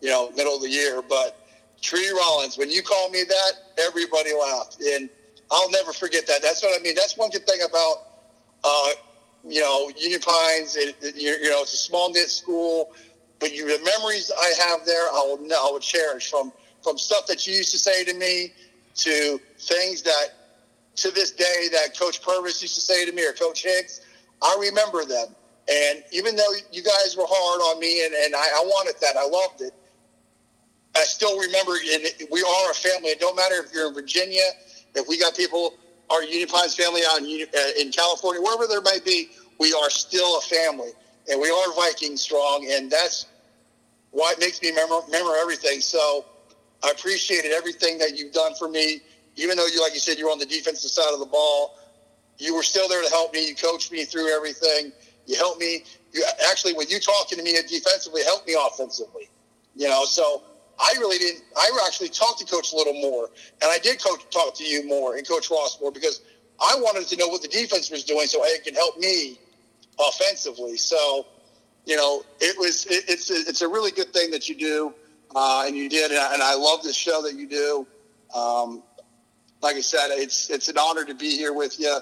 [0.00, 1.02] you know middle of the year.
[1.06, 1.36] But
[1.80, 5.08] Tree Rollins, when you call me that, everybody laughed, and
[5.50, 6.42] I'll never forget that.
[6.42, 6.94] That's what I mean.
[6.94, 7.96] That's one good thing about
[8.64, 8.90] uh,
[9.46, 10.76] you know Union Pines.
[10.76, 12.92] It, it, you know, it's a small knit school
[13.40, 17.26] but you, the memories I have there, I will, I will cherish from from stuff
[17.26, 18.52] that you used to say to me
[18.94, 20.28] to things that
[21.02, 24.00] to this day that Coach Purvis used to say to me or Coach Hicks.
[24.42, 25.34] I remember them.
[25.68, 29.16] And even though you guys were hard on me and, and I, I wanted that,
[29.16, 29.72] I loved it,
[30.96, 33.10] I still remember and we are a family.
[33.10, 34.42] It don't matter if you're in Virginia,
[34.94, 35.74] if we got people,
[36.10, 39.28] our Union Pines family out in, uh, in California, wherever there may be,
[39.60, 40.90] we are still a family
[41.30, 43.26] and we are Viking strong, and that's
[44.10, 45.80] why it makes me remember, remember everything.
[45.80, 46.24] So
[46.82, 49.00] I appreciated everything that you've done for me.
[49.38, 51.76] Even though you, like you said, you were on the defensive side of the ball,
[52.38, 53.48] you were still there to help me.
[53.48, 54.92] You coached me through everything.
[55.26, 55.84] You helped me.
[56.12, 59.28] You actually, with you talking to me defensively, helped me offensively.
[59.76, 60.42] You know, so
[60.78, 61.42] I really didn't.
[61.56, 63.28] I actually talked to Coach a Little more,
[63.62, 66.20] and I did coach talk to you more and Coach Ross more because
[66.60, 69.38] I wanted to know what the defense was doing so it could help me
[69.98, 70.76] offensively.
[70.76, 71.26] So,
[71.84, 74.94] you know, it was it, it's it's a really good thing that you do,
[75.34, 77.86] uh, and you did, and I, and I, love this show that you do.
[78.34, 78.82] Um,
[79.62, 81.96] like I said, it's it's an honor to be here with you,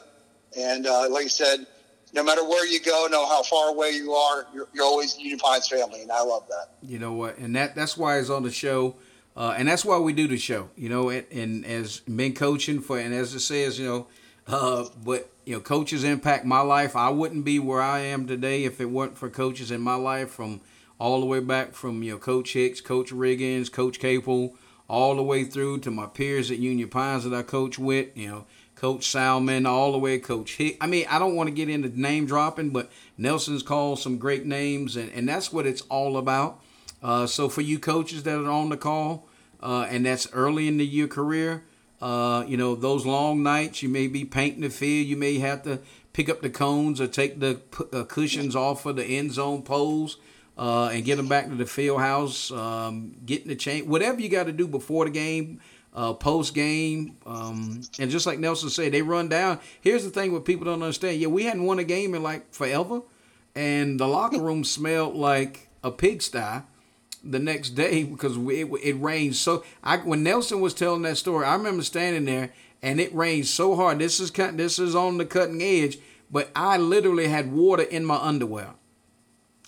[0.59, 1.67] and uh, like I said,
[2.13, 5.39] no matter where you go, no how far away you are, you're, you're always Union
[5.39, 6.69] Pines family, and I love that.
[6.83, 8.97] You know what, and that that's why it's on the show.
[9.37, 12.81] Uh, and that's why we do the show, you know, and, and as been coaching
[12.81, 14.07] for, and as it says, you know,
[14.47, 16.97] uh, but you know, coaches impact my life.
[16.97, 20.31] I wouldn't be where I am today if it weren't for coaches in my life
[20.31, 20.63] from
[20.99, 24.57] all the way back from, you know, Coach Hicks, Coach Riggins, Coach Capel,
[24.89, 28.29] all the way through to my peers at Union Pines that I coach with, you
[28.29, 28.47] know,
[28.77, 30.77] Coach Salmon, all the way Coach Hicks.
[30.81, 34.45] I mean, I don't want to get into name dropping, but Nelson's called some great
[34.45, 36.61] names, and, and that's what it's all about.
[37.03, 39.27] Uh, so for you coaches that are on the call,
[39.63, 41.65] uh, and that's early in the year career,
[42.03, 45.07] uh, you know, those long nights, you may be painting the field.
[45.07, 45.81] You may have to
[46.13, 47.61] pick up the cones or take the
[47.93, 50.19] uh, cushions off of the end zone poles
[50.59, 54.29] uh, and get them back to the field house, um, getting the change, whatever you
[54.29, 55.61] got to do before the game,
[55.95, 57.17] uh, post game.
[57.27, 59.59] Um, and just like Nelson said, they run down.
[59.81, 61.19] Here's the thing what people don't understand.
[61.19, 63.03] Yeah, we hadn't won a game in like forever,
[63.55, 66.63] and the locker room smelled like a pigsty
[67.25, 71.45] the next day because it, it rained so I when Nelson was telling that story
[71.45, 75.19] I remember standing there and it rained so hard this is cut this is on
[75.19, 75.99] the cutting edge
[76.31, 78.75] but I literally had water in my underwear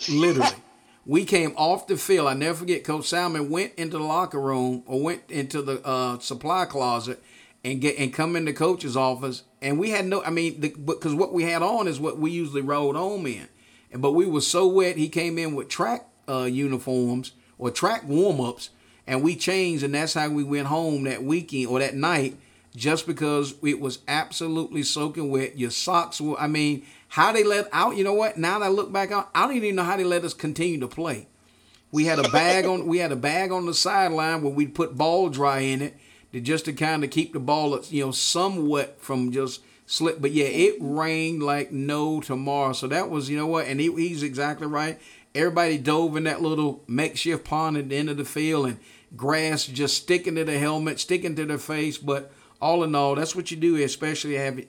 [0.09, 0.51] literally
[1.09, 2.29] we came off the field.
[2.29, 6.18] I never forget Coach Salmon went into the locker room or went into the uh,
[6.18, 7.21] supply closet
[7.64, 9.42] and get and come in the coach's office.
[9.62, 12.61] And we had no I mean because what we had on is what we usually
[12.61, 13.49] rode home in.
[13.90, 18.05] And but we were so wet he came in with track uh, uniforms or track
[18.07, 18.68] warm ups,
[19.07, 22.37] and we changed, and that's how we went home that weekend or that night,
[22.77, 25.59] just because it was absolutely soaking wet.
[25.59, 28.37] Your socks were, I mean, how they let out, you know what?
[28.37, 30.79] Now that I look back on, I don't even know how they let us continue
[30.81, 31.27] to play.
[31.90, 34.97] We had a bag on, we had a bag on the sideline where we put
[34.97, 35.97] ball dry in it,
[36.33, 40.21] to just to kind of keep the ball, you know, somewhat from just slip.
[40.21, 42.75] But yeah, it rained like no tomorrow.
[42.75, 43.66] So that was, you know what?
[43.66, 45.01] And he, he's exactly right.
[45.35, 48.79] Everybody dove in that little makeshift pond at the end of the field and
[49.16, 51.97] grass just sticking to the helmet, sticking to their face.
[51.97, 54.61] But all in all, that's what you do, especially have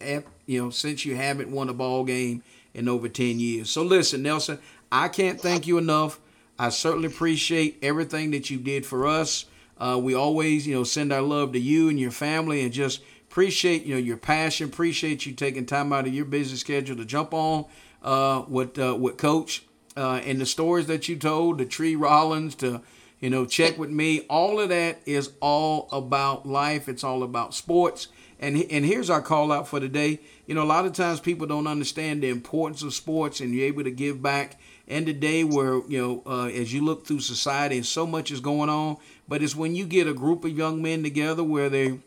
[0.45, 3.69] you know since you haven't won a ball game in over ten years.
[3.69, 4.59] So listen, Nelson,
[4.91, 6.19] I can't thank you enough.
[6.57, 9.45] I certainly appreciate everything that you did for us.
[9.77, 13.01] Uh, we always, you know, send our love to you and your family, and just
[13.29, 14.67] appreciate, you know, your passion.
[14.67, 17.65] Appreciate you taking time out of your busy schedule to jump on
[18.03, 19.63] uh, with uh, with Coach
[19.95, 22.81] uh, and the stories that you told, to Tree Rollins, to
[23.19, 24.21] you know, check with me.
[24.29, 26.87] All of that is all about life.
[26.87, 28.07] It's all about sports.
[28.39, 30.19] And and here's our call out for today.
[30.47, 33.65] You know, a lot of times people don't understand the importance of sports, and you're
[33.65, 34.59] able to give back.
[34.87, 38.39] And today, where you know, uh, as you look through society, and so much is
[38.39, 41.99] going on, but it's when you get a group of young men together where they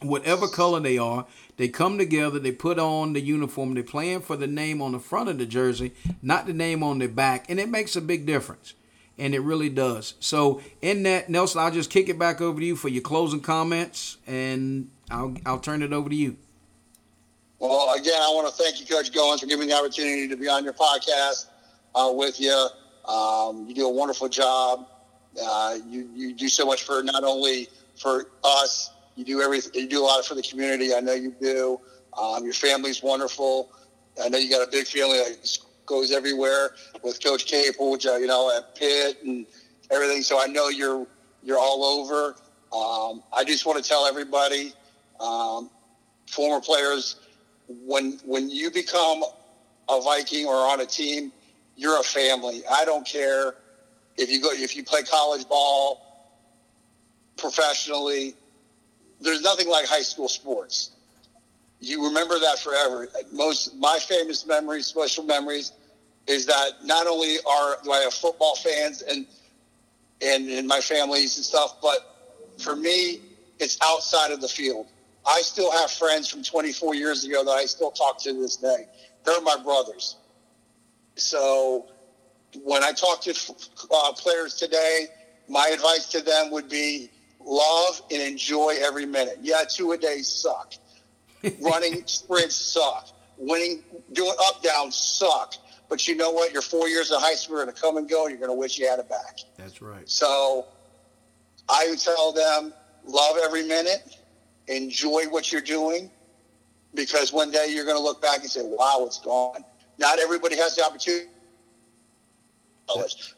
[0.00, 4.36] whatever color they are, they come together, they put on the uniform, they're playing for
[4.36, 7.58] the name on the front of the jersey, not the name on the back, and
[7.58, 8.74] it makes a big difference.
[9.16, 10.14] And it really does.
[10.18, 13.40] So, in that, Nelson, I'll just kick it back over to you for your closing
[13.40, 16.36] comments, and I'll I'll turn it over to you.
[17.60, 20.36] Well, again, I want to thank you, Coach Goins, for giving me the opportunity to
[20.36, 21.46] be on your podcast
[21.94, 22.68] uh, with you.
[23.06, 24.86] Um, you do a wonderful job.
[25.42, 29.82] Uh, you, you do so much for not only for us, you do everything.
[29.82, 30.94] You do a lot for the community.
[30.94, 31.80] I know you do.
[32.18, 33.70] Um, your family's wonderful.
[34.22, 35.18] I know you got a big family
[35.86, 36.70] goes everywhere
[37.02, 39.46] with Coach Capel, uh, you know at Pitt and
[39.90, 40.22] everything.
[40.22, 41.06] So I know you're
[41.42, 42.34] you're all over.
[42.72, 44.72] Um, I just want to tell everybody,
[45.20, 45.70] um,
[46.30, 47.16] former players,
[47.68, 49.22] when when you become
[49.88, 51.32] a Viking or on a team,
[51.76, 52.62] you're a family.
[52.70, 53.54] I don't care
[54.16, 56.00] if you go if you play college ball
[57.36, 58.34] professionally.
[59.20, 60.90] There's nothing like high school sports.
[61.84, 63.08] You remember that forever.
[63.30, 65.72] Most my famous memories, special memories,
[66.26, 69.26] is that not only are do I have football fans and
[70.22, 73.20] and in my families and stuff, but for me,
[73.58, 74.86] it's outside of the field.
[75.26, 78.86] I still have friends from 24 years ago that I still talk to this day.
[79.24, 80.16] They're my brothers.
[81.16, 81.86] So
[82.62, 83.34] when I talk to
[83.90, 85.08] uh, players today,
[85.48, 87.10] my advice to them would be
[87.44, 89.38] love and enjoy every minute.
[89.42, 90.74] Yeah, two a day suck.
[91.60, 93.08] Running sprints suck.
[93.36, 95.54] Winning, doing up down suck.
[95.88, 96.52] But you know what?
[96.52, 98.50] Your four years of high school are going to come and go, and you're going
[98.50, 99.40] to wish you had it back.
[99.56, 100.08] That's right.
[100.08, 100.66] So
[101.68, 102.72] I would tell them
[103.06, 104.18] love every minute,
[104.68, 106.10] enjoy what you're doing,
[106.94, 109.64] because one day you're going to look back and say, wow, it's gone.
[109.98, 111.28] Not everybody has the opportunity.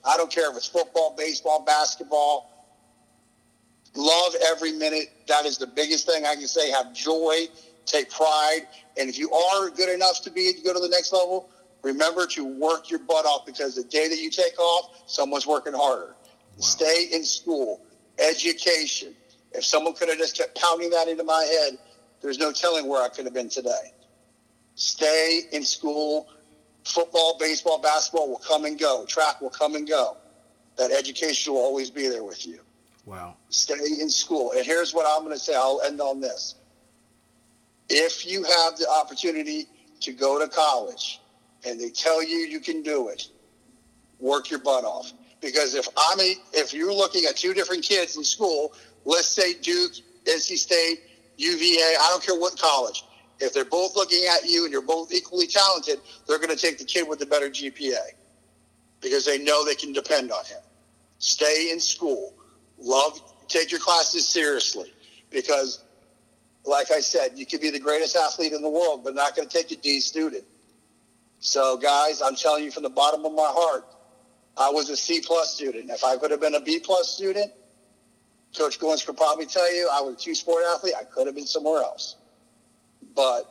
[0.05, 2.51] I don't care if it's football, baseball, basketball.
[3.95, 5.13] Love every minute.
[5.29, 6.71] That is the biggest thing I can say.
[6.71, 7.47] Have joy,
[7.87, 8.67] take pride,
[8.99, 11.49] and if you are good enough to be to go to the next level,
[11.83, 15.73] remember to work your butt off because the day that you take off, someone's working
[15.73, 16.15] harder.
[16.15, 16.15] Wow.
[16.59, 17.81] Stay in school,
[18.19, 19.15] education.
[19.53, 21.79] If someone could have just kept pounding that into my head,
[22.21, 23.93] there's no telling where I could have been today.
[24.75, 26.29] Stay in school.
[26.85, 29.05] Football, baseball, basketball will come and go.
[29.07, 30.17] Track will come and go.
[30.77, 32.61] That education will always be there with you.
[33.07, 33.37] Wow.
[33.49, 34.53] Stay in school.
[34.53, 35.55] And here's what I'm going to say.
[35.55, 36.57] I'll end on this.
[37.89, 39.67] If you have the opportunity
[40.01, 41.21] to go to college
[41.65, 43.29] and they tell you you can do it,
[44.19, 45.13] work your butt off.
[45.41, 48.73] Because if I'm a, if you're looking at two different kids in school,
[49.05, 49.93] let's say Duke,
[50.25, 51.01] NC State,
[51.37, 53.05] UVA, I don't care what college.
[53.39, 56.79] If they're both looking at you and you're both equally talented, they're going to take
[56.79, 58.13] the kid with the better GPA
[59.01, 60.61] because they know they can depend on him.
[61.19, 62.35] Stay in school.
[62.79, 64.93] Love, take your classes seriously
[65.31, 65.85] because,
[66.67, 69.49] like I said, you could be the greatest athlete in the world, but not going
[69.49, 70.45] to take a D student.
[71.39, 73.85] So, guys, I'm telling you from the bottom of my heart,
[74.57, 75.91] I was a C plus student.
[75.91, 77.53] If I could have been a B plus student,
[78.57, 80.95] Coach Goins could probably tell you I was a two sport athlete.
[80.99, 82.17] I could have been somewhere else.
[83.15, 83.51] But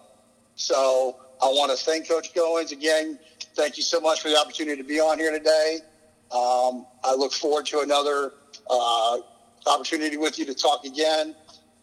[0.55, 3.19] so I want to thank Coach Goins again.
[3.55, 5.79] Thank you so much for the opportunity to be on here today.
[6.31, 8.33] Um, I look forward to another
[8.69, 9.17] uh,
[9.67, 11.35] opportunity with you to talk again.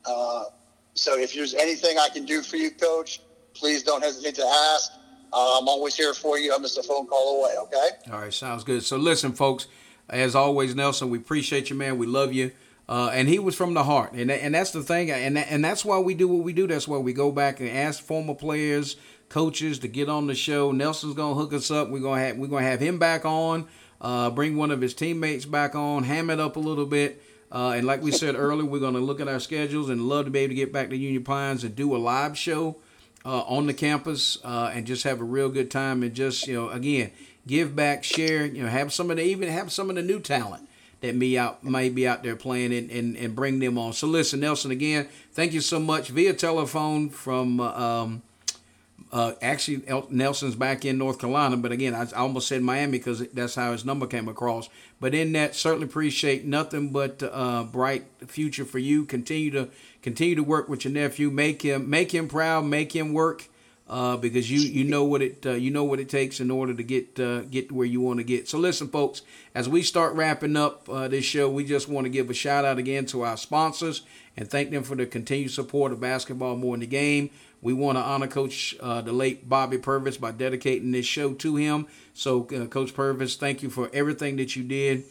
[0.04, 0.44] Uh,
[0.94, 3.20] so if there's anything I can do for you, Coach,
[3.54, 4.92] please don't hesitate to ask.
[5.32, 6.54] Uh, I'm always here for you.
[6.54, 7.54] I'm just a phone call away.
[7.62, 8.12] Okay.
[8.12, 8.82] All right, sounds good.
[8.82, 9.66] So listen, folks.
[10.10, 11.96] As always, Nelson, we appreciate you, man.
[11.96, 12.50] We love you.
[12.88, 15.84] Uh, and he was from the heart, and and that's the thing, and and that's
[15.84, 16.66] why we do what we do.
[16.66, 18.96] That's why we go back and ask former players,
[19.28, 20.72] coaches to get on the show.
[20.72, 21.88] Nelson's gonna hook us up.
[21.88, 23.68] We're gonna have we're gonna have him back on.
[24.00, 27.22] Uh, bring one of his teammates back on, ham it up a little bit.
[27.52, 30.24] Uh, and like we said earlier, we're going to look at our schedules and love
[30.24, 32.76] to be able to get back to Union Pines and do a live show
[33.24, 36.54] uh, on the campus uh, and just have a real good time and just you
[36.54, 37.12] know again
[37.46, 40.20] give back, share, you know, have some of the even have some of the new
[40.20, 40.68] talent
[41.00, 43.92] that me out may be out there playing and, and, and bring them on.
[43.92, 48.22] So listen, Nelson, again, thank you so much via telephone from um,
[49.12, 53.56] uh, actually Nelson's back in North Carolina, but again, I, almost said Miami because that's
[53.56, 54.68] how his number came across.
[55.02, 59.04] But in that, certainly appreciate nothing but uh, bright future for you.
[59.04, 59.68] Continue to
[60.00, 61.28] continue to work with your nephew.
[61.28, 62.66] Make him make him proud.
[62.66, 63.48] Make him work
[63.88, 66.72] uh, because you you know what it uh, you know what it takes in order
[66.72, 68.48] to get uh, get to where you want to get.
[68.48, 69.22] So listen, folks,
[69.56, 72.64] as we start wrapping up uh, this show, we just want to give a shout
[72.64, 74.02] out again to our sponsors
[74.36, 77.30] and thank them for the continued support of basketball more in the game.
[77.62, 81.56] We want to honor Coach uh, the late Bobby Purvis by dedicating this show to
[81.56, 81.86] him.
[82.12, 85.04] So, uh, Coach Purvis, thank you for everything that you did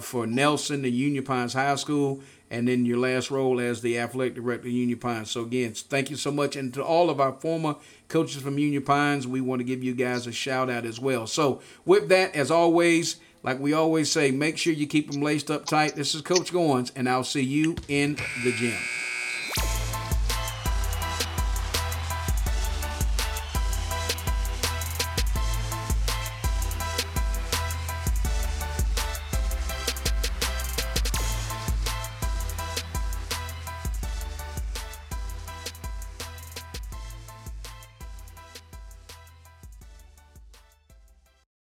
[0.00, 2.20] for Nelson and Union Pines High School
[2.50, 5.30] and then your last role as the athletic director of Union Pines.
[5.30, 7.76] So again, thank you so much, and to all of our former
[8.08, 11.26] coaches from Union Pines, we want to give you guys a shout out as well.
[11.26, 15.50] So with that, as always, like we always say, make sure you keep them laced
[15.50, 15.94] up tight.
[15.94, 18.78] This is Coach Goins, and I'll see you in the gym.